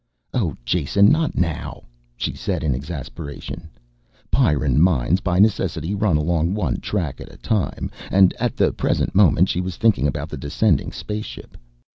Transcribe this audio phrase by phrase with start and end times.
[0.33, 1.11] "Oh, Jason...
[1.11, 1.83] not now,"
[2.17, 3.69] she said in exasperation.
[4.31, 9.13] Pyrran minds, by necessity, run along one track at a time, and at the present
[9.13, 11.55] moment she was thinking about the descending spaceship.